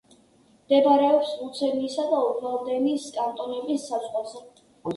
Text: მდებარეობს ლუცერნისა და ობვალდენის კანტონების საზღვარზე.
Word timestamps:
მდებარეობს 0.61 1.33
ლუცერნისა 1.41 2.07
და 2.15 2.23
ობვალდენის 2.31 3.07
კანტონების 3.21 3.89
საზღვარზე. 3.93 4.47